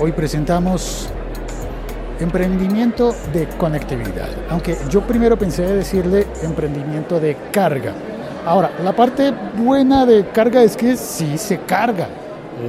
Hoy 0.00 0.12
presentamos 0.12 1.08
emprendimiento 2.20 3.14
de 3.32 3.46
conectividad, 3.58 4.28
aunque 4.50 4.76
yo 4.88 5.02
primero 5.02 5.36
pensé 5.36 5.62
decirle 5.62 6.26
emprendimiento 6.42 7.20
de 7.20 7.36
carga. 7.52 7.92
Ahora, 8.46 8.70
la 8.82 8.94
parte 8.94 9.32
buena 9.56 10.06
de 10.06 10.24
carga 10.26 10.62
es 10.62 10.76
que 10.76 10.96
sí 10.96 11.36
se 11.36 11.58
carga 11.58 12.08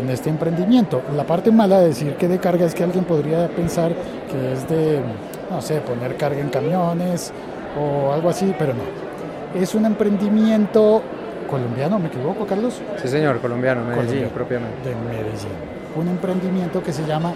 en 0.01 0.09
este 0.09 0.29
emprendimiento. 0.29 1.01
La 1.15 1.25
parte 1.25 1.51
mala 1.51 1.79
de 1.79 1.87
decir 1.87 2.15
que 2.15 2.27
de 2.27 2.39
carga 2.39 2.65
es 2.65 2.73
que 2.73 2.83
alguien 2.83 3.05
podría 3.05 3.47
pensar 3.47 3.93
que 4.29 4.53
es 4.53 4.67
de, 4.67 5.01
no 5.49 5.61
sé, 5.61 5.79
poner 5.81 6.17
carga 6.17 6.39
en 6.39 6.49
camiones 6.49 7.31
o 7.79 8.11
algo 8.11 8.29
así, 8.29 8.53
pero 8.57 8.73
no. 8.73 9.61
Es 9.61 9.75
un 9.75 9.85
emprendimiento 9.85 11.01
colombiano, 11.47 11.97
¿me 11.99 12.07
equivoco, 12.07 12.45
Carlos? 12.45 12.81
Sí, 13.01 13.07
señor, 13.07 13.39
colombiano, 13.39 13.83
Medellín 13.83 14.29
propiamente. 14.29 14.89
De 14.89 14.95
Medellín. 14.95 15.47
Un 15.95 16.07
emprendimiento 16.09 16.83
que 16.83 16.93
se 16.93 17.05
llama 17.05 17.33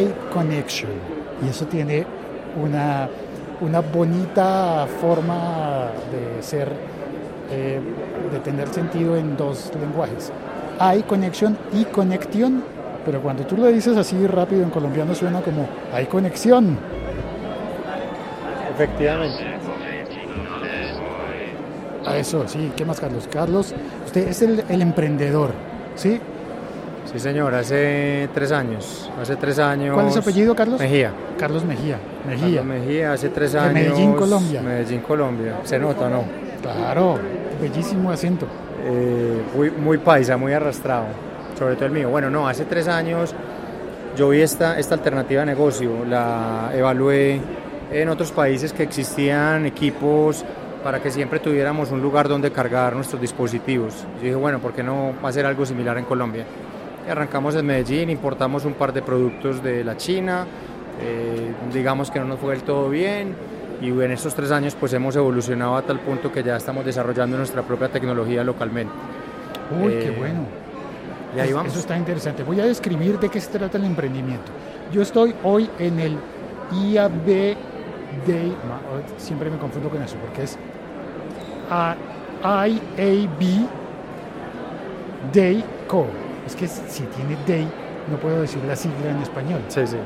iConnection 0.00 0.90
y 1.44 1.48
eso 1.48 1.66
tiene 1.66 2.04
una, 2.60 3.08
una 3.60 3.80
bonita 3.80 4.86
forma 5.00 5.90
de 6.10 6.42
ser, 6.42 6.70
eh, 7.50 7.80
de 8.32 8.38
tener 8.40 8.68
sentido 8.68 9.16
en 9.16 9.36
dos 9.36 9.72
lenguajes. 9.80 10.32
iConnection 10.98 11.56
y 11.72 11.84
conexión, 11.84 12.62
pero 13.04 13.20
cuando 13.20 13.44
tú 13.44 13.56
lo 13.56 13.66
dices 13.66 13.96
así 13.96 14.26
rápido 14.26 14.62
en 14.62 14.70
colombiano 14.70 15.14
suena 15.14 15.40
como 15.40 15.68
hay 15.92 16.06
conexión. 16.06 16.78
Efectivamente. 18.74 19.56
A 22.06 22.16
eso, 22.16 22.46
sí. 22.46 22.72
¿Qué 22.76 22.84
más, 22.84 23.00
Carlos? 23.00 23.28
Carlos, 23.30 23.74
usted 24.04 24.28
es 24.28 24.42
el, 24.42 24.64
el 24.68 24.82
emprendedor, 24.82 25.50
¿sí? 25.96 26.20
Sí, 27.12 27.20
señor, 27.20 27.54
hace 27.54 28.28
tres 28.34 28.52
años. 28.52 29.10
Hace 29.20 29.36
tres 29.36 29.58
años. 29.58 29.94
¿Cuál 29.94 30.08
es 30.08 30.12
su 30.14 30.18
apellido, 30.18 30.54
Carlos? 30.54 30.80
Mejía. 30.80 31.12
Carlos 31.38 31.64
Mejía. 31.64 31.98
Mejía. 32.26 32.60
Carlos 32.60 32.64
Mejía, 32.64 33.12
hace 33.12 33.28
tres 33.28 33.54
años. 33.54 33.74
De 33.74 33.80
Medellín, 33.80 34.12
Colombia. 34.14 34.62
Medellín, 34.62 35.00
Colombia. 35.00 35.60
¿Se 35.64 35.78
nota 35.78 36.08
no? 36.08 36.24
Claro, 36.62 37.18
bellísimo 37.60 38.10
acento. 38.10 38.46
Eh, 38.84 39.40
muy, 39.56 39.70
muy 39.70 39.98
paisa, 39.98 40.36
muy 40.36 40.52
arrastrado. 40.52 41.06
Sobre 41.58 41.74
todo 41.76 41.86
el 41.86 41.92
mío. 41.92 42.08
Bueno, 42.10 42.28
no, 42.28 42.48
hace 42.48 42.64
tres 42.64 42.88
años 42.88 43.34
yo 44.16 44.30
vi 44.30 44.40
esta, 44.40 44.78
esta 44.78 44.94
alternativa 44.94 45.40
de 45.40 45.46
negocio. 45.46 46.04
La 46.04 46.70
evalué 46.74 47.40
en 47.92 48.08
otros 48.08 48.32
países 48.32 48.72
que 48.72 48.82
existían 48.82 49.64
equipos 49.66 50.44
para 50.86 51.02
que 51.02 51.10
siempre 51.10 51.40
tuviéramos 51.40 51.90
un 51.90 52.00
lugar 52.00 52.28
donde 52.28 52.52
cargar 52.52 52.94
nuestros 52.94 53.20
dispositivos. 53.20 53.92
Yo 54.18 54.22
dije, 54.22 54.34
bueno, 54.36 54.60
¿por 54.60 54.72
qué 54.72 54.84
no 54.84 55.14
hacer 55.24 55.44
algo 55.44 55.66
similar 55.66 55.98
en 55.98 56.04
Colombia? 56.04 56.44
Y 57.04 57.10
arrancamos 57.10 57.56
en 57.56 57.66
Medellín, 57.66 58.08
importamos 58.08 58.64
un 58.64 58.74
par 58.74 58.92
de 58.92 59.02
productos 59.02 59.60
de 59.64 59.82
la 59.82 59.96
China, 59.96 60.46
eh, 61.02 61.52
digamos 61.74 62.08
que 62.08 62.20
no 62.20 62.26
nos 62.26 62.38
fue 62.38 62.54
del 62.54 62.62
todo 62.62 62.88
bien 62.88 63.34
y 63.82 63.88
en 63.88 64.12
estos 64.12 64.36
tres 64.36 64.52
años 64.52 64.76
pues 64.78 64.92
hemos 64.92 65.16
evolucionado 65.16 65.74
a 65.74 65.82
tal 65.82 65.98
punto 65.98 66.30
que 66.30 66.44
ya 66.44 66.54
estamos 66.54 66.84
desarrollando 66.84 67.36
nuestra 67.36 67.62
propia 67.62 67.88
tecnología 67.88 68.44
localmente. 68.44 68.94
Uy, 69.82 69.90
qué 69.90 70.14
bueno. 70.16 70.42
Y 71.36 71.40
ahí 71.40 71.52
vamos. 71.52 71.72
Eso 71.72 71.80
está 71.80 71.98
interesante. 71.98 72.44
Voy 72.44 72.60
a 72.60 72.64
describir 72.64 73.18
de 73.18 73.28
qué 73.28 73.40
se 73.40 73.50
trata 73.50 73.76
el 73.76 73.86
emprendimiento. 73.86 74.52
Yo 74.92 75.02
estoy 75.02 75.34
hoy 75.42 75.68
en 75.80 75.98
el 75.98 76.16
IAB 76.70 77.56
Day, 78.24 78.56
siempre 79.18 79.50
me 79.50 79.58
confundo 79.58 79.90
con 79.90 80.00
eso, 80.00 80.16
porque 80.18 80.44
es 80.44 80.56
IAB 81.70 83.68
Day 85.32 85.64
Co. 85.88 86.06
Es 86.46 86.54
que 86.54 86.68
si 86.68 87.02
tiene 87.04 87.36
Day, 87.46 87.68
no 88.10 88.16
puedo 88.18 88.40
decir 88.40 88.62
la 88.64 88.76
sigla 88.76 89.10
en 89.10 89.22
español. 89.22 89.60
Sí, 89.68 89.86
sí. 89.86 89.96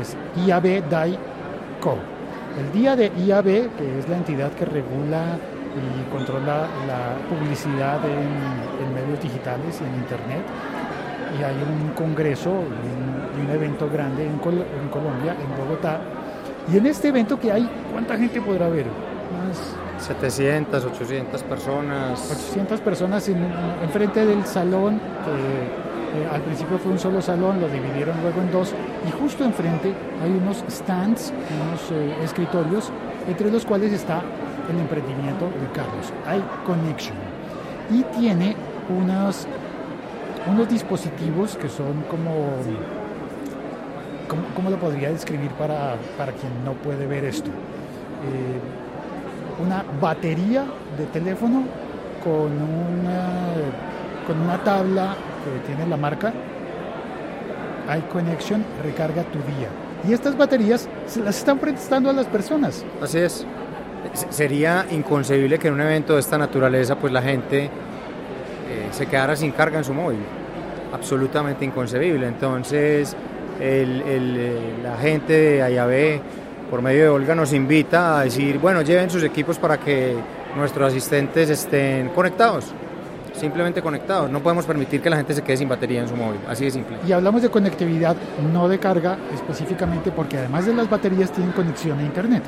Es 0.00 0.16
IAB 0.46 0.88
Day 0.88 1.18
Co. 1.80 1.96
El 2.58 2.72
día 2.72 2.96
de 2.96 3.12
IAB, 3.26 3.44
que 3.76 3.98
es 3.98 4.08
la 4.08 4.16
entidad 4.16 4.50
que 4.52 4.64
regula 4.64 5.38
y 5.76 6.10
controla 6.10 6.66
la 6.86 7.16
publicidad 7.28 8.04
en, 8.04 8.84
en 8.84 8.94
medios 8.94 9.22
digitales 9.22 9.80
y 9.80 9.84
en 9.84 9.94
Internet, 9.94 10.42
y 11.38 11.42
hay 11.44 11.54
un 11.54 11.90
congreso 11.94 12.50
y 12.50 13.40
un, 13.40 13.46
un, 13.46 13.50
evento 13.54 13.88
grande 13.88 14.26
en, 14.26 14.38
Col 14.38 14.54
en 14.54 14.88
Colombia, 14.88 15.36
en 15.40 15.56
Bogotá. 15.56 16.00
Y 16.72 16.76
en 16.76 16.86
este 16.86 17.08
evento 17.08 17.38
que 17.38 17.52
hay, 17.52 17.68
¿cuánta 17.92 18.16
gente 18.16 18.40
podrá 18.40 18.68
ver? 18.68 18.86
Unas 19.32 20.06
700, 20.06 20.84
800 20.84 21.42
personas. 21.44 22.30
800 22.30 22.80
personas 22.80 23.28
en, 23.28 23.38
enfrente 23.82 24.24
del 24.24 24.44
salón, 24.44 24.98
que 25.24 26.20
eh, 26.20 26.28
al 26.32 26.40
principio 26.42 26.78
fue 26.78 26.92
un 26.92 26.98
solo 26.98 27.22
salón, 27.22 27.60
lo 27.60 27.68
dividieron 27.68 28.20
luego 28.22 28.40
en 28.40 28.50
dos, 28.50 28.74
y 29.06 29.10
justo 29.12 29.44
enfrente 29.44 29.94
hay 30.22 30.30
unos 30.30 30.64
stands, 30.68 31.32
unos 31.62 31.90
eh, 31.92 32.24
escritorios, 32.24 32.90
entre 33.28 33.50
los 33.50 33.64
cuales 33.64 33.92
está 33.92 34.22
el 34.68 34.78
emprendimiento 34.78 35.46
de 35.46 35.70
Carlos, 35.72 36.12
iConnection. 36.26 37.16
Y 37.90 38.02
tiene 38.18 38.56
unos, 38.88 39.46
unos 40.48 40.68
dispositivos 40.68 41.56
que 41.56 41.68
son 41.68 42.02
como... 42.08 42.56
¿Cómo, 44.28 44.42
cómo 44.54 44.70
lo 44.70 44.78
podría 44.78 45.10
describir 45.10 45.50
para, 45.52 45.96
para, 46.16 46.30
quien 46.30 46.64
no 46.64 46.74
puede 46.74 47.04
ver 47.04 47.24
esto? 47.24 47.50
Eh, 47.50 48.60
una 49.62 49.84
batería 50.00 50.64
de 50.98 51.06
teléfono 51.06 51.64
con 52.22 52.50
una, 52.50 53.28
con 54.26 54.40
una 54.40 54.62
tabla 54.62 55.16
que 55.44 55.66
tiene 55.66 55.88
la 55.88 55.96
marca 55.96 56.32
iConnection 57.98 58.64
recarga 58.82 59.22
tu 59.24 59.38
día. 59.38 59.68
Y 60.08 60.12
estas 60.12 60.36
baterías 60.36 60.88
se 61.06 61.20
las 61.20 61.38
están 61.38 61.58
prestando 61.58 62.10
a 62.10 62.12
las 62.12 62.26
personas. 62.26 62.84
Así 63.02 63.18
es. 63.18 63.46
Sería 64.30 64.86
inconcebible 64.90 65.58
que 65.58 65.68
en 65.68 65.74
un 65.74 65.80
evento 65.82 66.14
de 66.14 66.20
esta 66.20 66.38
naturaleza 66.38 66.96
pues 66.96 67.12
la 67.12 67.20
gente 67.20 67.64
eh, 67.64 67.68
se 68.92 69.06
quedara 69.06 69.36
sin 69.36 69.52
carga 69.52 69.78
en 69.78 69.84
su 69.84 69.92
móvil. 69.92 70.20
Absolutamente 70.92 71.64
inconcebible. 71.64 72.26
Entonces 72.26 73.14
el, 73.60 74.00
el, 74.02 74.82
la 74.82 74.96
gente 74.96 75.32
de 75.32 75.72
IAB 75.72 76.20
por 76.70 76.80
medio 76.80 77.02
de 77.02 77.08
Olga 77.08 77.34
nos 77.34 77.52
invita 77.52 78.20
a 78.20 78.24
decir, 78.24 78.58
bueno, 78.58 78.82
lleven 78.82 79.10
sus 79.10 79.24
equipos 79.24 79.58
para 79.58 79.78
que 79.78 80.14
nuestros 80.56 80.88
asistentes 80.88 81.50
estén 81.50 82.10
conectados, 82.10 82.66
simplemente 83.34 83.82
conectados. 83.82 84.30
No 84.30 84.40
podemos 84.40 84.64
permitir 84.64 85.02
que 85.02 85.10
la 85.10 85.16
gente 85.16 85.34
se 85.34 85.42
quede 85.42 85.56
sin 85.56 85.68
batería 85.68 86.00
en 86.00 86.08
su 86.08 86.16
móvil, 86.16 86.40
así 86.48 86.64
de 86.64 86.70
simple. 86.70 86.96
Y 87.06 87.12
hablamos 87.12 87.42
de 87.42 87.50
conectividad, 87.50 88.16
no 88.52 88.68
de 88.68 88.78
carga 88.78 89.18
específicamente, 89.34 90.12
porque 90.12 90.38
además 90.38 90.64
de 90.64 90.74
las 90.74 90.88
baterías 90.88 91.32
tienen 91.32 91.52
conexión 91.52 91.98
a 91.98 92.02
Internet. 92.02 92.44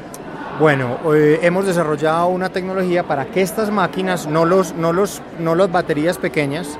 Bueno, 0.60 0.98
eh, 1.14 1.40
hemos 1.42 1.66
desarrollado 1.66 2.28
una 2.28 2.50
tecnología 2.50 3.02
para 3.02 3.24
que 3.24 3.42
estas 3.42 3.70
máquinas, 3.70 4.28
no, 4.28 4.44
los, 4.44 4.74
no, 4.74 4.92
los, 4.92 5.20
no 5.40 5.56
las 5.56 5.72
baterías 5.72 6.18
pequeñas, 6.18 6.78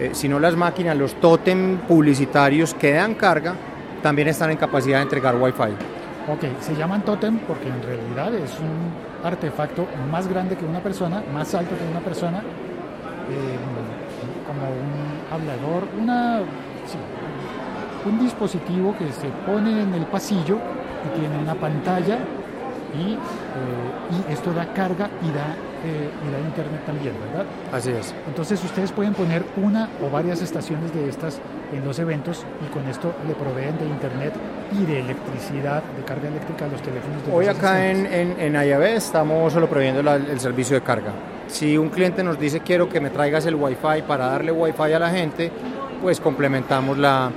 eh, 0.00 0.10
sino 0.14 0.40
las 0.40 0.56
máquinas, 0.56 0.96
los 0.96 1.14
tótem 1.20 1.76
publicitarios 1.86 2.74
que 2.74 2.92
dan 2.92 3.14
carga, 3.14 3.54
también 4.02 4.26
están 4.26 4.50
en 4.50 4.56
capacidad 4.56 4.96
de 4.96 5.02
entregar 5.04 5.36
Wi-Fi. 5.36 5.91
Ok, 6.28 6.44
se 6.60 6.76
llaman 6.76 7.02
tótem 7.02 7.38
porque 7.40 7.68
en 7.68 7.82
realidad 7.82 8.32
es 8.34 8.56
un 8.60 9.26
artefacto 9.26 9.86
más 10.10 10.28
grande 10.28 10.56
que 10.56 10.64
una 10.64 10.80
persona, 10.80 11.22
más 11.34 11.52
alto 11.54 11.76
que 11.76 11.84
una 11.90 11.98
persona, 11.98 12.38
eh, 12.38 13.58
como 14.46 14.68
un 14.68 15.32
hablador, 15.32 15.88
una, 16.00 16.40
un 18.06 18.18
dispositivo 18.20 18.96
que 18.96 19.10
se 19.12 19.28
pone 19.44 19.82
en 19.82 19.94
el 19.94 20.06
pasillo 20.06 20.58
y 21.04 21.18
tiene 21.18 21.38
una 21.38 21.54
pantalla 21.54 22.18
y, 22.94 23.14
eh, 23.14 24.28
y 24.28 24.32
esto 24.32 24.52
da 24.52 24.72
carga 24.72 25.10
y 25.22 25.32
da, 25.32 25.56
eh, 25.84 26.10
y 26.26 26.32
da 26.32 26.38
internet 26.38 26.82
también, 26.86 27.14
¿verdad? 27.20 27.46
Así 27.72 27.90
es. 27.90 28.14
Entonces 28.26 28.62
ustedes 28.64 28.92
pueden 28.92 29.14
poner 29.14 29.44
una 29.56 29.88
o 30.02 30.10
varias 30.10 30.42
estaciones 30.42 30.92
de 30.94 31.08
estas 31.08 31.40
en 31.72 31.84
los 31.84 31.98
eventos 31.98 32.44
y 32.64 32.72
con 32.72 32.86
esto 32.88 33.14
le 33.26 33.34
proveen 33.34 33.76
de 33.78 33.86
internet 33.86 34.34
y 34.72 34.84
de 34.84 35.00
electricidad, 35.00 35.82
de 35.96 36.04
carga 36.04 36.28
eléctrica 36.28 36.66
a 36.66 36.68
los 36.68 36.82
teléfonos. 36.82 37.26
De 37.26 37.32
Hoy 37.32 37.46
acá 37.46 37.90
en, 37.90 38.06
en, 38.06 38.54
en 38.56 38.82
estamos 38.82 39.52
solo 39.52 39.68
proveyendo 39.68 40.02
la, 40.02 40.16
el 40.16 40.40
servicio 40.40 40.76
de 40.76 40.82
carga. 40.82 41.12
Si 41.48 41.76
un 41.76 41.88
cliente 41.88 42.22
nos 42.22 42.38
dice 42.38 42.60
quiero 42.60 42.88
que 42.88 43.00
me 43.00 43.10
traigas 43.10 43.44
el 43.46 43.54
wifi 43.54 44.02
para 44.06 44.26
darle 44.26 44.52
wifi 44.52 44.92
a 44.92 44.98
la 44.98 45.10
gente, 45.10 45.50
pues 46.00 46.20
complementamos 46.20 46.98
la, 46.98 47.30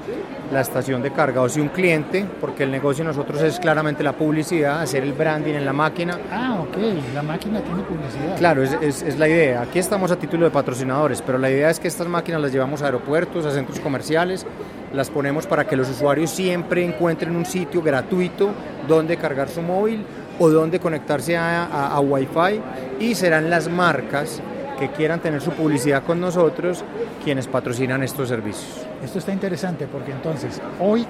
la 0.52 0.62
estación 0.62 1.02
de 1.02 1.12
carga. 1.12 1.42
O 1.42 1.50
si 1.50 1.60
un 1.60 1.70
cliente, 1.70 2.26
porque 2.40 2.64
el 2.64 2.72
negocio 2.72 3.04
de 3.04 3.10
nosotros 3.10 3.42
es 3.42 3.60
claramente 3.60 4.04
la 4.04 4.14
publicidad, 4.14 4.82
hacer 4.82 5.04
el 5.04 5.14
branding 5.14 5.54
en 5.54 5.66
la 5.66 5.74
máquina. 5.74 6.20
Ah, 6.32 6.60
ok, 6.62 6.78
la 7.14 7.24
máquina 7.24 7.62
tiene 7.62 7.84
publicidad. 7.84 8.38
Claro, 8.38 8.64
es, 8.64 8.78
es, 8.82 9.02
es, 9.02 9.18
la 9.18 9.28
idea. 9.28 9.62
Aquí 9.62 9.80
estamos 9.80 10.12
a 10.12 10.16
título 10.18 10.46
de 10.46 10.52
patrocinadores, 10.52 11.22
pero 11.22 11.38
la 11.38 11.50
idea 11.50 11.70
es 11.70 11.80
que 11.80 11.88
estas 11.88 12.08
máquinas 12.08 12.42
las 12.42 12.52
llevamos 12.52 12.82
a 12.82 12.86
aeropuertos, 12.86 13.46
a 13.46 13.52
centros 13.52 13.80
comerciales, 13.80 14.46
las 14.94 15.10
ponemos 15.10 15.48
para 15.48 15.66
que 15.66 15.76
los 15.76 15.90
usuarios 15.90 16.30
siempre 16.30 16.84
encuentren 16.84 17.36
un 17.36 17.46
sitio 17.46 17.82
gratuito 17.82 18.52
donde 18.88 19.18
cargar 19.18 19.50
su 19.50 19.62
móvil 19.62 20.06
o 20.40 20.50
donde 20.50 20.80
conectarse 20.80 21.38
a, 21.38 21.66
a, 21.66 21.96
a 21.96 22.00
Wi-Fi 22.00 22.62
y 23.00 23.16
serán 23.16 23.50
las 23.50 23.70
marcas 23.70 24.42
que 24.80 24.90
quieran 24.90 25.20
tener 25.20 25.42
su 25.42 25.52
publicidad 25.52 26.04
con 26.04 26.20
nosotros 26.20 26.84
quienes 27.24 27.48
patrocinan 27.48 28.04
estos 28.04 28.30
servicios. 28.30 28.86
Esto 29.04 29.20
está 29.20 29.32
interesante 29.32 29.88
porque 29.88 30.12
entonces 30.12 30.62
hoy 30.80 31.06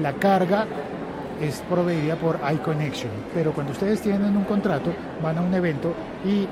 la 0.00 0.12
carga 0.14 0.66
es 1.40 1.62
proveída 1.68 2.16
por 2.16 2.38
iConnection, 2.54 3.10
pero 3.34 3.52
cuando 3.52 3.72
ustedes 3.72 4.00
tienen 4.00 4.36
un 4.36 4.44
contrato, 4.44 4.92
van 5.22 5.38
a 5.38 5.40
un 5.40 5.52
evento 5.52 5.92
y, 6.24 6.46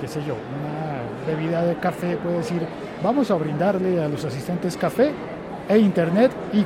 qué 0.00 0.08
sé 0.08 0.20
yo, 0.24 0.34
una 0.34 1.02
bebida 1.26 1.64
de 1.64 1.76
café 1.76 2.16
puede 2.16 2.38
decir, 2.38 2.62
vamos 3.02 3.30
a 3.30 3.34
brindarle 3.34 4.02
a 4.02 4.08
los 4.08 4.24
asistentes 4.24 4.76
café 4.76 5.12
e 5.68 5.78
internet 5.78 6.30
y, 6.52 6.64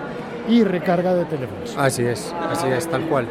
y 0.53 0.65
recarga 0.65 1.15
de 1.15 1.25
teléfonos. 1.25 1.75
Así 1.77 2.05
es, 2.05 2.33
así 2.51 2.69
es, 2.69 2.87
tal 2.89 3.03
cual. 3.03 3.27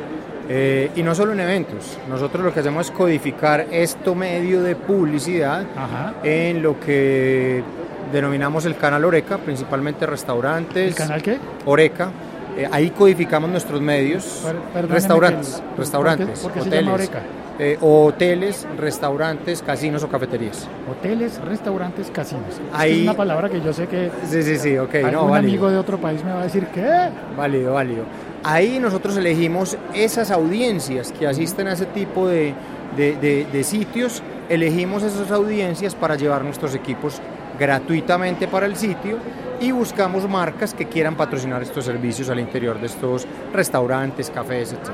Eh, 0.54 0.92
y 0.98 1.04
no 1.04 1.16
solo 1.16 1.32
en 1.32 1.40
eventos, 1.40 1.98
nosotros 2.10 2.44
lo 2.44 2.54
que 2.54 2.60
hacemos 2.60 2.88
es 2.88 2.92
codificar 2.92 3.68
esto 3.72 4.16
medio 4.16 4.62
de 4.62 4.76
publicidad 4.76 5.64
Ajá. 5.78 6.14
en 6.24 6.62
lo 6.62 6.78
que 6.78 7.64
denominamos 8.12 8.66
el 8.66 8.76
canal 8.76 9.06
Oreca, 9.06 9.38
principalmente 9.38 10.06
restaurantes. 10.06 10.88
¿El 10.90 10.96
canal 10.96 11.22
qué? 11.22 11.38
Oreca. 11.66 12.10
Eh, 12.58 12.68
ahí 12.70 12.90
codificamos 12.90 13.50
nuestros 13.50 13.80
medios, 13.80 14.46
Per- 14.74 14.90
restaurantes, 14.90 15.56
que 15.56 15.72
el- 15.72 15.78
restaurantes, 15.78 16.28
¿por 16.28 16.36
qué- 16.36 16.42
por 16.42 16.52
qué 16.52 16.60
se 16.60 16.68
hoteles, 16.68 17.10
llama 17.10 17.26
eh, 17.60 17.78
hoteles, 17.80 18.68
restaurantes, 18.78 19.62
casinos 19.62 20.04
o 20.04 20.10
cafeterías. 20.10 20.68
Hoteles, 20.92 21.40
restaurantes, 21.46 22.12
casinos. 22.12 22.50
Es 22.50 22.56
que 22.56 22.64
Ahí- 22.74 22.96
Es 22.98 23.04
una 23.04 23.14
palabra 23.14 23.48
que 23.50 23.62
yo 23.62 23.72
sé 23.72 23.88
que 23.88 24.10
Sí, 24.26 24.44
sí, 24.44 24.58
sí, 24.58 24.78
ok, 24.78 24.96
algún 24.96 25.12
no, 25.30 25.36
amigo 25.36 25.70
de 25.70 25.78
otro 25.78 25.98
país 25.98 26.22
me 26.26 26.34
va 26.34 26.42
a 26.42 26.44
decir, 26.44 26.66
¿qué? 26.74 26.90
Válido, 27.38 27.74
válido. 27.76 28.04
Ahí 28.44 28.80
nosotros 28.80 29.16
elegimos 29.18 29.78
esas 29.94 30.32
audiencias 30.32 31.12
que 31.12 31.28
asisten 31.28 31.68
a 31.68 31.74
ese 31.74 31.86
tipo 31.86 32.28
de, 32.28 32.56
de- 32.98 33.64
sitios, 33.64 34.24
elegimos 34.50 35.04
esas 35.04 35.30
audiencias 35.32 35.94
para 35.94 36.16
llevar 36.16 36.44
nuestros 36.44 36.74
equipos 36.74 37.22
gratuitamente 37.60 38.48
para 38.48 38.66
el 38.66 38.76
sitio 38.76 39.18
y 39.60 39.72
buscamos 39.72 40.28
marcas 40.28 40.74
que 40.74 40.88
quieran 40.88 41.16
patrocinar 41.16 41.62
estos 41.62 41.86
servicios 41.86 42.30
al 42.30 42.40
interior 42.40 42.80
de 42.80 42.88
estos 42.88 43.28
restaurantes, 43.54 44.32
cafés, 44.32 44.74
etc. 44.74 44.90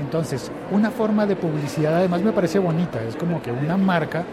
Entonces, 0.00 0.50
una 0.72 0.90
forma 0.90 1.26
de 1.26 1.36
publicidad 1.36 1.96
además 1.96 2.22
me 2.22 2.32
parece 2.32 2.58
bonita, 2.58 3.00
es 3.04 3.14
como 3.14 3.40
que 3.40 3.52
una 3.52 3.76
marca 3.76 4.24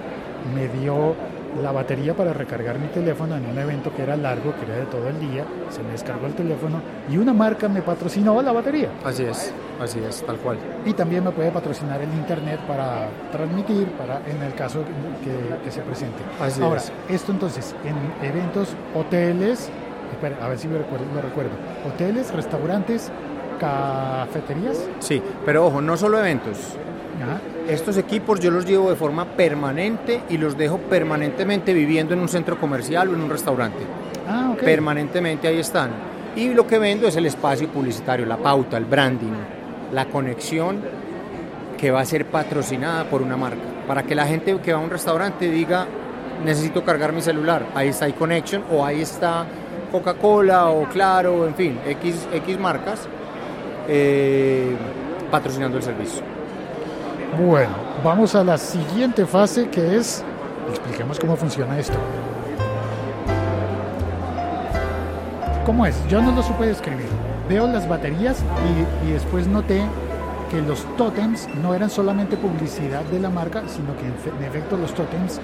me 0.55 0.67
dio 0.79 1.15
la 1.61 1.71
batería 1.71 2.13
para 2.13 2.33
recargar 2.33 2.77
mi 2.79 2.87
teléfono 2.87 3.35
en 3.35 3.45
un 3.45 3.57
evento 3.57 3.93
que 3.95 4.03
era 4.03 4.15
largo, 4.17 4.53
que 4.55 4.65
era 4.65 4.75
de 4.75 4.85
todo 4.85 5.07
el 5.07 5.19
día, 5.19 5.45
se 5.69 5.81
me 5.83 5.91
descargó 5.91 6.27
el 6.27 6.33
teléfono 6.33 6.81
y 7.09 7.17
una 7.17 7.33
marca 7.33 7.67
me 7.69 7.81
patrocinó 7.81 8.41
la 8.41 8.51
batería. 8.51 8.89
Así 9.03 9.23
es, 9.23 9.53
así 9.81 9.99
es, 9.99 10.23
tal 10.25 10.37
cual. 10.37 10.57
Y 10.85 10.93
también 10.93 11.23
me 11.23 11.31
puede 11.31 11.51
patrocinar 11.51 12.01
el 12.01 12.09
internet 12.13 12.59
para 12.67 13.07
transmitir, 13.31 13.87
para 13.93 14.21
en 14.29 14.41
el 14.43 14.53
caso 14.53 14.79
que, 15.23 15.63
que 15.63 15.71
se 15.71 15.81
presente. 15.81 16.21
Así 16.41 16.61
Ahora, 16.61 16.79
es. 16.81 16.91
esto 17.09 17.31
entonces, 17.31 17.75
en 17.85 18.27
eventos, 18.27 18.75
hoteles, 18.93 19.69
espera, 20.11 20.37
a 20.43 20.49
ver 20.49 20.57
si 20.57 20.67
lo 20.67 20.77
recuerdo, 20.77 21.05
lo 21.13 21.21
recuerdo, 21.21 21.51
hoteles, 21.87 22.33
restaurantes, 22.33 23.11
cafeterías, 23.59 24.77
Sí, 24.99 25.21
pero 25.45 25.67
ojo, 25.67 25.81
no 25.81 25.95
solo 25.97 26.19
eventos. 26.19 26.75
Ajá. 27.21 27.39
Estos 27.67 27.97
equipos 27.97 28.39
yo 28.39 28.51
los 28.51 28.65
llevo 28.65 28.89
de 28.89 28.95
forma 28.95 29.25
permanente 29.25 30.21
y 30.29 30.37
los 30.37 30.57
dejo 30.57 30.77
permanentemente 30.77 31.73
viviendo 31.73 32.13
en 32.13 32.19
un 32.19 32.29
centro 32.29 32.59
comercial 32.59 33.09
o 33.09 33.13
en 33.13 33.21
un 33.21 33.29
restaurante. 33.29 33.79
Ah, 34.27 34.51
ok. 34.53 34.63
Permanentemente 34.63 35.47
ahí 35.47 35.59
están. 35.59 35.91
Y 36.35 36.53
lo 36.53 36.67
que 36.67 36.77
vendo 36.77 37.07
es 37.07 37.15
el 37.15 37.25
espacio 37.25 37.69
publicitario, 37.69 38.25
la 38.25 38.37
pauta, 38.37 38.77
el 38.77 38.85
branding, 38.85 39.33
la 39.93 40.05
conexión 40.05 40.81
que 41.77 41.91
va 41.91 42.01
a 42.01 42.05
ser 42.05 42.25
patrocinada 42.25 43.05
por 43.05 43.21
una 43.21 43.37
marca. 43.37 43.63
Para 43.87 44.03
que 44.03 44.15
la 44.15 44.25
gente 44.25 44.57
que 44.59 44.73
va 44.73 44.79
a 44.79 44.81
un 44.81 44.89
restaurante 44.89 45.49
diga, 45.49 45.87
necesito 46.43 46.83
cargar 46.83 47.13
mi 47.13 47.21
celular, 47.21 47.67
ahí 47.73 47.89
está 47.89 48.07
iConnection 48.09 48.63
o 48.71 48.85
ahí 48.85 49.01
está 49.01 49.45
Coca-Cola 49.91 50.69
o 50.69 50.87
Claro, 50.89 51.47
en 51.47 51.55
fin, 51.55 51.79
X, 51.85 52.27
X 52.33 52.59
marcas 52.59 53.07
eh, 53.87 54.75
patrocinando 55.31 55.77
el 55.77 55.83
servicio. 55.83 56.34
Bueno, 57.33 57.71
vamos 58.03 58.33
a 58.33 58.43
la 58.43 58.57
siguiente 58.57 59.25
fase 59.25 59.67
que 59.69 59.97
es, 59.97 60.23
expliquemos 60.69 61.19
cómo 61.19 61.35
funciona 61.35 61.77
esto. 61.77 61.97
¿Cómo 65.65 65.85
es? 65.85 65.95
Yo 66.07 66.21
no 66.21 66.31
lo 66.31 66.41
supe 66.41 66.67
describir. 66.67 67.07
Veo 67.49 67.67
las 67.67 67.89
baterías 67.89 68.41
y, 69.03 69.09
y 69.09 69.11
después 69.11 69.47
noté 69.47 69.81
que 70.49 70.61
los 70.61 70.85
tótems 70.95 71.49
no 71.61 71.73
eran 71.73 71.89
solamente 71.89 72.37
publicidad 72.37 73.01
de 73.05 73.19
la 73.19 73.29
marca, 73.29 73.63
sino 73.67 73.95
que 73.97 74.05
en, 74.05 74.37
en 74.37 74.43
efecto 74.45 74.77
los 74.77 74.93
tótems 74.93 75.41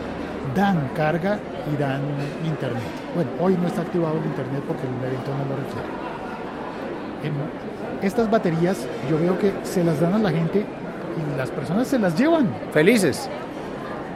dan 0.56 0.90
carga 0.96 1.40
y 1.74 1.82
dan 1.82 2.02
internet. 2.46 2.84
Bueno, 3.16 3.32
hoy 3.40 3.58
no 3.60 3.68
está 3.68 3.82
activado 3.82 4.18
el 4.18 4.26
internet 4.26 4.64
porque 4.68 4.84
el 4.84 4.94
evento 5.12 5.32
no 5.32 5.46
lo 5.50 5.56
requiere. 5.58 6.02
Estas 8.02 8.32
baterías 8.32 8.88
yo 9.10 9.20
veo 9.20 9.38
que 9.38 9.54
se 9.64 9.84
las 9.84 10.00
dan 10.00 10.14
a 10.14 10.20
la 10.20 10.32
gente 10.32 10.66
y 11.18 11.38
las 11.38 11.50
personas 11.50 11.88
se 11.88 12.00
las 12.00 12.18
llevan. 12.18 12.50
Felices. 12.72 13.30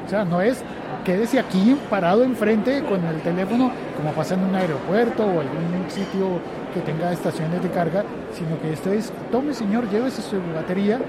O 0.05 0.09
sea, 0.09 0.23
no 0.23 0.41
es 0.41 0.63
quédese 1.05 1.39
aquí 1.39 1.77
parado 1.89 2.23
enfrente 2.23 2.83
con 2.83 3.05
el 3.05 3.21
teléfono 3.21 3.71
como 3.95 4.11
pasa 4.11 4.33
en 4.33 4.43
un 4.43 4.55
aeropuerto 4.55 5.23
o 5.23 5.39
algún 5.39 5.85
sitio 5.87 6.39
que 6.73 6.81
tenga 6.81 7.13
estaciones 7.13 7.61
de 7.61 7.69
carga, 7.69 8.03
sino 8.33 8.59
que 8.59 8.73
esto 8.73 8.91
es, 8.91 9.13
tome 9.31 9.53
señor, 9.53 9.89
llévese 9.89 10.21
su 10.21 10.37
batería 10.53 10.99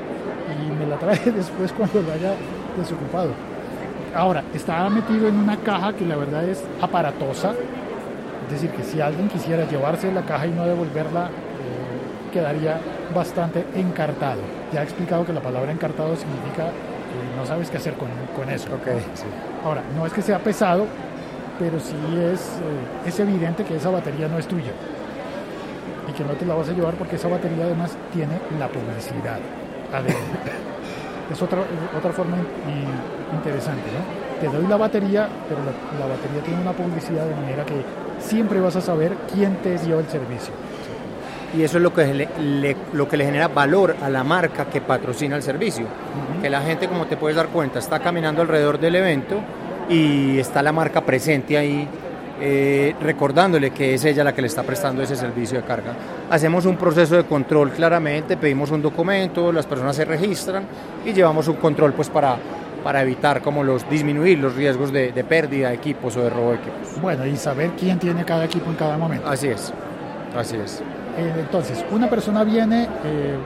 y 0.52 0.70
me 0.70 0.86
la 0.86 0.96
trae 0.96 1.18
después 1.32 1.72
cuando 1.72 2.02
lo 2.02 2.12
haya 2.12 2.34
desocupado. 2.76 3.30
Ahora, 4.14 4.44
está 4.54 4.88
metido 4.88 5.28
en 5.28 5.36
una 5.36 5.56
caja 5.56 5.92
que 5.94 6.04
la 6.04 6.16
verdad 6.16 6.44
es 6.44 6.62
aparatosa, 6.80 7.52
es 8.46 8.52
decir, 8.52 8.70
que 8.70 8.84
si 8.84 9.00
alguien 9.00 9.28
quisiera 9.28 9.68
llevarse 9.68 10.12
la 10.12 10.22
caja 10.22 10.46
y 10.46 10.52
no 10.52 10.64
devolverla, 10.64 11.26
eh, 11.26 12.32
quedaría 12.32 12.78
bastante 13.14 13.64
encartado. 13.74 14.55
Ya 14.72 14.80
he 14.80 14.84
explicado 14.84 15.24
que 15.24 15.32
la 15.32 15.40
palabra 15.40 15.70
encartado 15.72 16.16
significa 16.16 16.64
que 16.66 17.36
no 17.36 17.46
sabes 17.46 17.70
qué 17.70 17.76
hacer 17.76 17.94
con, 17.94 18.08
con 18.34 18.52
eso. 18.52 18.68
Ok, 18.74 18.86
sí. 19.14 19.24
Ahora, 19.64 19.82
no 19.96 20.04
es 20.06 20.12
que 20.12 20.22
sea 20.22 20.38
pesado, 20.38 20.86
pero 21.58 21.78
sí 21.80 21.94
es, 22.32 22.40
eh, 22.40 23.08
es 23.08 23.18
evidente 23.20 23.64
que 23.64 23.76
esa 23.76 23.90
batería 23.90 24.28
no 24.28 24.38
es 24.38 24.46
tuya 24.46 24.72
y 26.08 26.12
que 26.12 26.24
no 26.24 26.32
te 26.34 26.44
la 26.44 26.54
vas 26.54 26.68
a 26.68 26.72
llevar 26.72 26.94
porque 26.94 27.16
esa 27.16 27.28
batería 27.28 27.64
además 27.64 27.96
tiene 28.12 28.34
la 28.58 28.68
publicidad 28.68 29.38
adentro. 29.92 30.16
es 31.32 31.42
otra, 31.42 31.58
otra 31.96 32.12
forma 32.12 32.36
in- 32.36 33.36
interesante, 33.36 33.82
¿no? 33.90 34.26
Te 34.40 34.48
doy 34.54 34.66
la 34.66 34.76
batería, 34.76 35.28
pero 35.48 35.60
la, 35.64 35.72
la 36.06 36.14
batería 36.14 36.42
tiene 36.42 36.60
una 36.60 36.72
publicidad 36.72 37.24
de 37.24 37.34
manera 37.34 37.64
que 37.64 37.82
siempre 38.20 38.60
vas 38.60 38.76
a 38.76 38.80
saber 38.82 39.14
quién 39.32 39.56
te 39.62 39.78
dio 39.78 39.98
el 39.98 40.06
servicio. 40.08 40.52
Y 41.54 41.62
eso 41.62 41.76
es 41.78 41.82
lo 41.82 41.92
que 41.94 42.04
le, 42.12 42.28
le- 42.40 42.76
lo 42.92 43.08
que 43.08 43.16
le 43.16 43.24
genera 43.24 43.48
valor 43.48 43.96
a 44.02 44.08
la 44.10 44.24
marca 44.24 44.66
que 44.66 44.80
patrocina 44.80 45.36
el 45.36 45.42
servicio. 45.42 45.86
Que 46.42 46.50
la 46.50 46.60
gente, 46.60 46.88
como 46.88 47.06
te 47.06 47.16
puedes 47.16 47.36
dar 47.36 47.48
cuenta, 47.48 47.78
está 47.78 47.98
caminando 48.00 48.42
alrededor 48.42 48.78
del 48.78 48.96
evento 48.96 49.36
y 49.88 50.38
está 50.38 50.62
la 50.62 50.72
marca 50.72 51.00
presente 51.02 51.56
ahí, 51.56 51.88
eh, 52.40 52.94
recordándole 53.00 53.70
que 53.70 53.94
es 53.94 54.04
ella 54.04 54.22
la 54.24 54.34
que 54.34 54.42
le 54.42 54.48
está 54.48 54.62
prestando 54.64 55.02
ese 55.02 55.16
servicio 55.16 55.58
de 55.58 55.64
carga. 55.64 55.92
Hacemos 56.28 56.66
un 56.66 56.76
proceso 56.76 57.16
de 57.16 57.24
control 57.24 57.70
claramente, 57.70 58.36
pedimos 58.36 58.70
un 58.70 58.82
documento, 58.82 59.52
las 59.52 59.64
personas 59.64 59.96
se 59.96 60.04
registran 60.04 60.64
y 61.06 61.12
llevamos 61.12 61.48
un 61.48 61.56
control 61.56 61.94
pues 61.94 62.10
para, 62.10 62.36
para 62.84 63.00
evitar 63.00 63.40
como 63.40 63.64
los 63.64 63.88
disminuir 63.88 64.38
los 64.38 64.54
riesgos 64.54 64.92
de, 64.92 65.12
de 65.12 65.24
pérdida 65.24 65.68
de 65.68 65.76
equipos 65.76 66.14
o 66.18 66.22
de 66.24 66.28
robo 66.30 66.50
de 66.50 66.56
equipos. 66.56 67.00
Bueno, 67.00 67.24
y 67.24 67.36
saber 67.36 67.70
quién 67.78 67.98
tiene 67.98 68.24
cada 68.24 68.44
equipo 68.44 68.68
en 68.68 68.76
cada 68.76 68.98
momento. 68.98 69.26
Así 69.28 69.48
es, 69.48 69.72
así 70.36 70.56
es. 70.56 70.82
Eh, 71.16 71.32
entonces, 71.38 71.84
una 71.90 72.08
persona 72.08 72.44
viene, 72.44 72.88
eh, 73.04 73.36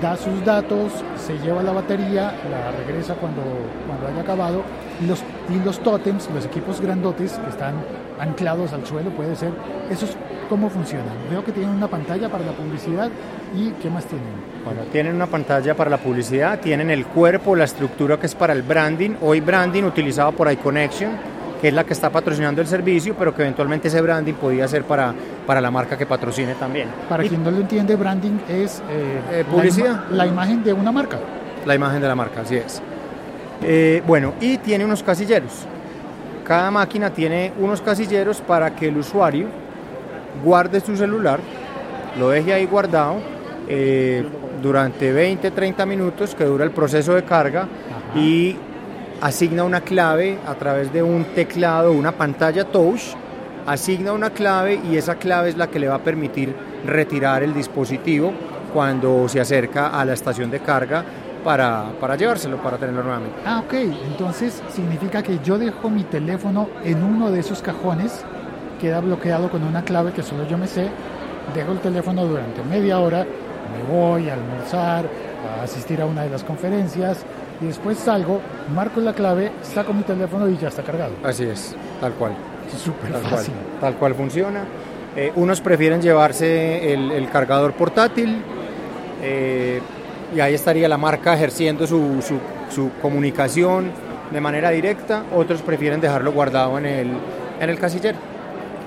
da 0.00 0.16
sus 0.16 0.44
datos, 0.44 0.92
se 1.16 1.38
lleva 1.38 1.62
la 1.62 1.72
batería, 1.72 2.34
la 2.50 2.72
regresa 2.72 3.14
cuando, 3.14 3.42
cuando 3.86 4.08
haya 4.08 4.20
acabado, 4.20 4.62
y 5.00 5.06
los, 5.06 5.22
y 5.48 5.64
los 5.64 5.78
tótems, 5.80 6.28
los 6.34 6.44
equipos 6.44 6.80
grandotes 6.80 7.32
que 7.32 7.50
están 7.50 7.74
anclados 8.18 8.72
al 8.72 8.86
suelo, 8.86 9.10
puede 9.10 9.34
ser, 9.36 9.52
esos 9.90 10.16
cómo 10.48 10.68
funcionan. 10.68 11.14
Veo 11.30 11.42
que 11.42 11.50
tienen 11.50 11.70
una 11.70 11.88
pantalla 11.88 12.28
para 12.28 12.44
la 12.44 12.52
publicidad 12.52 13.10
y 13.56 13.70
¿qué 13.80 13.88
más 13.88 14.04
tienen? 14.04 14.28
Bueno, 14.64 14.82
tienen 14.92 15.14
una 15.14 15.26
pantalla 15.26 15.74
para 15.74 15.88
la 15.88 15.96
publicidad, 15.96 16.60
tienen 16.60 16.90
el 16.90 17.06
cuerpo, 17.06 17.56
la 17.56 17.64
estructura 17.64 18.18
que 18.18 18.26
es 18.26 18.34
para 18.34 18.52
el 18.52 18.62
branding. 18.62 19.12
Hoy 19.22 19.40
branding 19.40 19.84
utilizado 19.84 20.32
por 20.32 20.52
iConnection, 20.52 21.12
que 21.62 21.68
es 21.68 21.74
la 21.74 21.84
que 21.84 21.92
está 21.92 22.10
patrocinando 22.10 22.60
el 22.60 22.66
servicio, 22.66 23.14
pero 23.16 23.32
que 23.34 23.42
eventualmente 23.42 23.86
ese 23.86 24.00
branding 24.02 24.34
podía 24.34 24.66
ser 24.66 24.82
para, 24.82 25.14
para 25.46 25.60
la 25.60 25.70
marca 25.70 25.96
que 25.96 26.04
patrocine 26.06 26.56
también. 26.56 26.88
Para 27.08 27.24
Y 27.24 27.28
quien 27.28 27.44
no 27.44 27.52
lo 27.52 27.58
entiende, 27.58 27.94
branding 27.94 28.38
es 28.48 28.80
eh, 28.90 29.20
Eh, 29.30 29.44
la 29.46 29.50
publicidad. 29.54 29.90
ima- 30.10 30.10
la 30.10 30.26
imagen 30.26 30.64
de 30.64 30.72
una 30.72 30.90
marca. 30.90 31.18
la 31.64 31.74
imagen 31.76 32.02
de 32.02 32.08
la 32.08 32.16
marca, 32.16 32.40
así 32.40 32.56
es. 32.56 32.82
Eh, 33.62 34.02
bueno, 34.04 34.34
y 34.40 34.58
tiene 34.58 34.84
unos 34.84 35.04
casilleros. 35.04 35.52
Cada 36.44 36.68
máquina 36.72 37.10
tiene 37.10 37.52
unos 37.60 37.80
casilleros 37.80 38.40
para 38.40 38.74
que 38.74 38.88
el 38.88 38.96
usuario 38.98 39.46
guarde 40.44 40.80
su 40.80 40.96
celular, 40.96 41.38
lo 42.18 42.30
deje 42.30 42.52
ahí 42.52 42.66
guardado 42.66 43.18
durante 44.60 45.12
20, 45.12 45.50
30 45.52 45.86
minutos 45.86 46.34
que 46.34 46.44
dura 46.44 46.64
el 46.64 46.72
proceso 46.72 47.14
de 47.14 47.22
carga 47.22 47.62
Ajá. 47.62 48.18
y 48.18 48.56
asigna 49.22 49.62
una 49.62 49.82
clave 49.82 50.36
a 50.46 50.54
través 50.56 50.92
de 50.92 51.00
un 51.00 51.24
teclado, 51.26 51.92
una 51.92 52.10
pantalla 52.10 52.64
touch 52.64 53.14
asigna 53.64 54.12
una 54.12 54.30
clave 54.30 54.80
y 54.90 54.96
esa 54.96 55.14
clave 55.14 55.50
es 55.50 55.56
la 55.56 55.68
que 55.68 55.78
le 55.78 55.86
va 55.86 55.94
a 55.94 55.98
permitir 56.00 56.52
retirar 56.84 57.44
el 57.44 57.54
dispositivo 57.54 58.32
cuando 58.74 59.28
se 59.28 59.40
acerca 59.40 59.88
a 59.88 60.04
la 60.04 60.14
estación 60.14 60.50
de 60.50 60.58
carga 60.58 61.04
para, 61.44 61.92
para 62.00 62.16
llevárselo, 62.16 62.56
para 62.56 62.78
tenerlo 62.78 63.04
nuevamente. 63.04 63.36
Ah, 63.46 63.62
ok. 63.64 63.74
Entonces 64.10 64.60
significa 64.68 65.22
que 65.22 65.38
yo 65.38 65.56
dejo 65.56 65.88
mi 65.88 66.02
teléfono 66.02 66.68
en 66.82 67.04
uno 67.04 67.30
de 67.30 67.38
esos 67.38 67.62
cajones, 67.62 68.24
queda 68.80 68.98
bloqueado 69.00 69.48
con 69.50 69.62
una 69.62 69.84
clave 69.84 70.10
que 70.10 70.24
solo 70.24 70.48
yo 70.48 70.58
me 70.58 70.66
sé, 70.66 70.88
dejo 71.54 71.70
el 71.70 71.78
teléfono 71.78 72.26
durante 72.26 72.60
media 72.64 72.98
hora, 72.98 73.24
me 73.24 73.96
voy 73.96 74.28
a 74.28 74.34
almorzar, 74.34 75.04
a 75.04 75.62
asistir 75.62 76.00
a 76.02 76.06
una 76.06 76.22
de 76.24 76.30
las 76.30 76.42
conferencias 76.42 77.24
y 77.62 77.66
después 77.66 77.98
salgo, 77.98 78.40
marco 78.74 79.00
la 79.00 79.12
clave, 79.14 79.52
saco 79.62 79.92
mi 79.92 80.02
teléfono 80.02 80.48
y 80.48 80.56
ya 80.58 80.68
está 80.68 80.82
cargado. 80.82 81.12
Así 81.22 81.44
es, 81.44 81.74
tal 82.00 82.12
cual. 82.14 82.32
Súper 82.76 83.12
Tal 83.12 83.22
fácil. 83.22 83.54
cual, 83.54 83.80
tal 83.80 83.94
cual 83.96 84.14
funciona. 84.14 84.64
Eh, 85.14 85.30
unos 85.36 85.60
prefieren 85.60 86.00
llevarse 86.00 86.92
el, 86.94 87.10
el 87.12 87.28
cargador 87.28 87.74
portátil 87.74 88.42
eh, 89.22 89.80
y 90.34 90.40
ahí 90.40 90.54
estaría 90.54 90.88
la 90.88 90.96
marca 90.96 91.34
ejerciendo 91.34 91.86
su, 91.86 92.22
su- 92.22 92.74
su 92.74 92.90
comunicación 93.02 93.90
de 94.30 94.40
manera 94.40 94.70
directa. 94.70 95.24
Otros 95.36 95.60
prefieren 95.60 96.00
dejarlo 96.00 96.32
guardado 96.32 96.78
en 96.78 96.86
el, 96.86 97.10
en 97.60 97.68
el 97.70 97.78
casillero. 97.78 98.16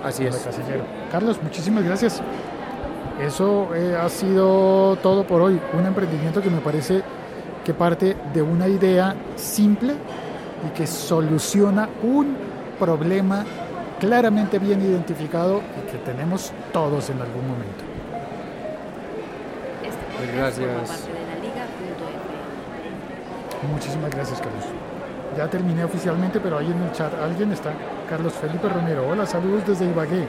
Así 0.04 0.26
es. 0.26 0.36
casillero. 0.38 0.84
Carlos, 1.12 1.40
muchísimas 1.44 1.84
gracias. 1.84 2.22
Eso 3.22 3.70
eh, 3.76 3.96
ha 4.02 4.10
sido 4.10 4.96
todo 4.98 5.24
por 5.26 5.42
hoy. 5.42 5.60
Un 5.78 5.86
emprendimiento 5.86 6.42
que 6.42 6.50
me 6.50 6.60
parece 6.60 7.02
que 7.66 7.74
parte 7.74 8.16
de 8.32 8.42
una 8.44 8.68
idea 8.68 9.16
simple 9.36 9.96
y 10.66 10.70
que 10.78 10.86
soluciona 10.86 11.90
un 12.04 12.38
problema 12.80 13.44
claramente 14.00 14.60
bien 14.60 14.82
identificado 14.82 15.62
y 15.78 15.92
que 15.92 15.98
tenemos 15.98 16.54
todos 16.72 17.10
en 17.10 17.20
algún 17.22 17.48
momento. 17.48 17.84
Este 19.84 20.06
podcast 20.14 20.60
Gracias. 20.60 21.10
Muchísimas 23.72 24.12
gracias, 24.12 24.40
Carlos. 24.40 24.66
Ya 25.36 25.50
terminé 25.50 25.84
oficialmente, 25.84 26.40
pero 26.40 26.60
ahí 26.60 26.72
en 26.72 26.84
el 26.84 26.92
chat 26.92 27.12
alguien 27.16 27.52
está. 27.52 27.74
Carlos 28.08 28.34
Felipe 28.34 28.70
Romero. 28.70 29.08
Hola, 29.10 29.26
saludos 29.26 29.66
desde 29.66 29.86
Ibagué. 29.86 30.28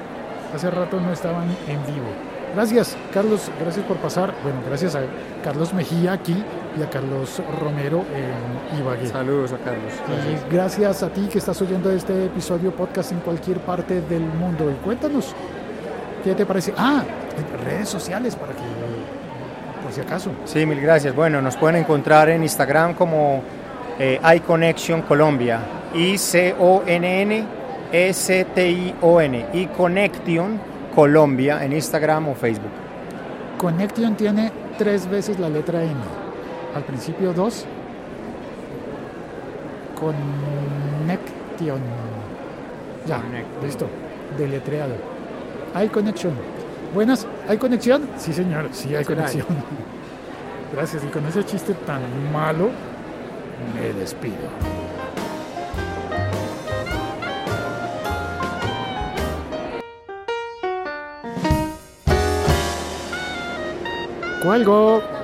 Hace 0.55 0.71
rato 0.71 0.99
no 0.99 1.13
estaban 1.13 1.49
en 1.69 1.85
vivo. 1.87 2.36
Gracias, 2.57 2.97
Carlos. 3.13 3.51
Gracias 3.61 3.85
por 3.85 3.99
pasar. 3.99 4.33
Bueno, 4.43 4.61
gracias 4.67 4.95
a 4.95 5.03
Carlos 5.45 5.75
Mejía 5.75 6.15
aquí 6.15 6.43
y 6.79 6.83
a 6.83 6.89
Carlos 6.89 7.43
Romero 7.61 8.03
en 8.15 8.79
Ibagué. 8.81 9.09
Saludos 9.09 9.53
a 9.53 9.59
Carlos. 9.59 9.93
Y 10.09 10.55
gracias 10.55 11.03
a 11.03 11.11
ti 11.11 11.29
que 11.31 11.37
estás 11.37 11.61
oyendo 11.61 11.91
este 11.91 12.25
episodio 12.25 12.75
podcast 12.75 13.13
en 13.13 13.21
cualquier 13.21 13.59
parte 13.59 14.01
del 14.01 14.23
mundo. 14.23 14.71
Y 14.71 14.75
cuéntanos, 14.83 15.35
¿qué 16.25 16.35
te 16.35 16.47
parece? 16.47 16.73
Ah, 16.79 17.05
redes 17.63 17.91
sociales 17.91 18.35
para 18.35 18.55
que, 18.55 18.63
por 19.83 19.93
si 19.93 20.01
acaso. 20.01 20.31
Sí, 20.47 20.65
mil 20.65 20.81
gracias. 20.81 21.15
Bueno, 21.15 21.43
nos 21.43 21.59
pueden 21.59 21.77
encontrar 21.77 22.31
en 22.31 22.43
Instagram 22.43 22.95
como 22.95 23.43
eh, 23.99 24.19
iConnection 24.37 25.03
Colombia. 25.03 25.61
I-C-O-N-N-E-C-T-I-O-N. 25.95 27.47
iConnection 29.53 30.76
Colombia 30.97 31.63
en 31.63 31.75
Instagram 31.75 32.29
o 32.31 32.35
Facebook. 32.35 32.71
Connection 33.59 34.17
tiene 34.17 34.51
tres 34.79 35.07
veces 35.09 35.39
la 35.39 35.51
letra 35.51 35.83
N. 35.85 35.95
Al 36.75 36.83
principio 36.85 37.35
dos. 37.35 37.67
Connection. 40.01 41.81
Ya, 43.07 43.21
Connection. 43.21 43.63
listo. 43.63 43.87
Deletreado. 44.39 44.95
Hay 45.75 45.89
conexión. 45.91 46.33
Buenas, 46.95 47.27
¿hay 47.47 47.59
conexión? 47.59 48.09
Sí, 48.17 48.33
señor, 48.33 48.71
sí 48.73 48.95
hay 48.97 49.05
conexión. 49.05 49.45
Gracias. 50.73 51.05
Y 51.05 51.09
con 51.09 51.27
ese 51.27 51.45
chiste 51.45 51.75
tan 51.87 52.01
malo, 52.33 52.71
me 53.75 53.93
despido. 54.01 54.35
Cuelgo. 64.47 65.16